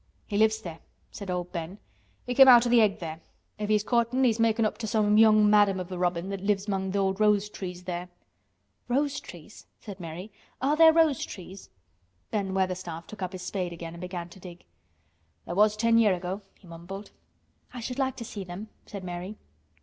"He 0.25 0.35
lives 0.35 0.63
there," 0.63 0.79
said 1.11 1.29
old 1.29 1.51
Ben. 1.51 1.77
"He 2.25 2.33
came 2.33 2.47
out 2.47 2.65
o' 2.65 2.71
th' 2.71 2.73
egg 2.73 2.97
there. 2.97 3.21
If 3.59 3.69
he's 3.69 3.83
courtin', 3.83 4.23
he's 4.23 4.39
makin' 4.39 4.65
up 4.65 4.79
to 4.79 4.87
some 4.87 5.15
young 5.19 5.47
madam 5.47 5.79
of 5.79 5.91
a 5.91 5.97
robin 5.99 6.29
that 6.29 6.41
lives 6.41 6.65
among 6.67 6.91
th' 6.91 6.95
old 6.95 7.19
rose 7.19 7.49
trees 7.49 7.83
there." 7.83 8.09
"Rose 8.87 9.19
trees," 9.19 9.67
said 9.79 9.99
Mary. 9.99 10.31
"Are 10.59 10.75
there 10.75 10.91
rose 10.91 11.23
trees?" 11.23 11.69
Ben 12.31 12.55
Weatherstaff 12.55 13.05
took 13.05 13.21
up 13.21 13.33
his 13.33 13.43
spade 13.43 13.73
again 13.73 13.93
and 13.93 14.01
began 14.01 14.27
to 14.29 14.39
dig. 14.39 14.63
"There 15.45 15.53
was 15.53 15.77
ten 15.77 15.99
year' 15.99 16.15
ago," 16.15 16.41
he 16.57 16.65
mumbled. 16.65 17.11
"I 17.71 17.79
should 17.79 17.99
like 17.99 18.15
to 18.15 18.25
see 18.25 18.43
them," 18.43 18.69
said 18.87 19.03
Mary. 19.03 19.37